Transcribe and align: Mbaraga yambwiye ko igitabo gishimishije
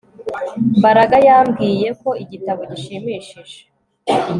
Mbaraga 0.79 1.17
yambwiye 1.27 1.89
ko 2.01 2.09
igitabo 2.23 2.61
gishimishije 2.71 3.57